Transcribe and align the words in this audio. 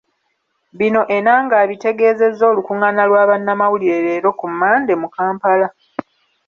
Bino 0.77 1.01
Enanga 1.17 1.55
abitegeezezza 1.63 2.43
olukungaana 2.51 3.03
lwa 3.09 3.23
bannamawulire 3.29 3.97
leero 4.05 4.29
ku 4.39 4.45
Mmande 4.51 4.93
mu 5.01 5.07
Kampala. 5.15 5.67